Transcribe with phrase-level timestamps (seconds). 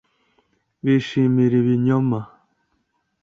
[0.83, 2.19] Bishimira ibinyoma